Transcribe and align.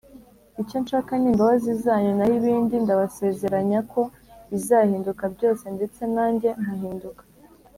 icyo 0.61 0.77
nshaka 0.83 1.11
ni 1.17 1.27
imbabazi 1.31 1.71
zanyu, 1.83 2.11
naho 2.17 2.33
ibindi 2.39 2.75
ndabasezeranya 2.83 3.79
ko 3.91 4.01
bizahinduka 4.51 5.23
byose 5.35 5.63
ndetse 5.75 6.01
nanjye 6.15 6.49
nkahinduka. 6.63 7.23